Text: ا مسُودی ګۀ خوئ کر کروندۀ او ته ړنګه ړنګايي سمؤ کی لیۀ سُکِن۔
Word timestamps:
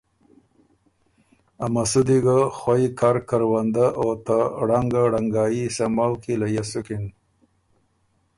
ا 1.63 1.65
مسُودی 1.73 2.17
ګۀ 2.25 2.37
خوئ 2.57 2.83
کر 2.99 3.15
کروندۀ 3.27 3.85
او 3.99 4.07
ته 4.25 4.37
ړنګه 4.67 5.03
ړنګايي 5.13 5.65
سمؤ 5.75 6.13
کی 6.21 6.33
لیۀ 6.39 6.63
سُکِن۔ 6.69 7.05